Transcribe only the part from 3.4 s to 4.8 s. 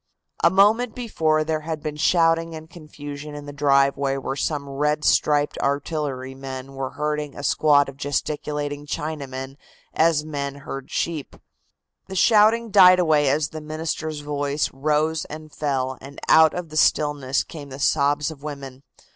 the driveway where some